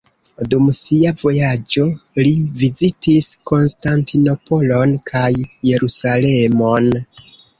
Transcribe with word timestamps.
Dum 0.51 0.69
sia 0.75 1.09
vojaĝo 1.23 1.83
li 2.27 2.31
vizitis 2.61 3.27
Konstantinopolon 3.51 4.95
kaj 5.13 5.29
Jerusalemon. 5.71 6.89